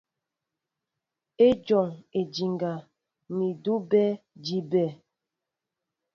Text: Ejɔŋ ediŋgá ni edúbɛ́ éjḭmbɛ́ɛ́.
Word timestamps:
Ejɔŋ 1.47 1.87
ediŋgá 2.19 2.73
ni 3.35 3.45
edúbɛ́ 3.53 4.07
éjḭmbɛ́ɛ́. 4.17 4.89